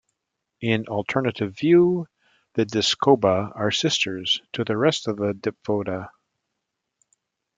[0.61, 2.07] In alternative view,
[2.55, 6.09] the Discoba are sister to the rest of the Diphoda.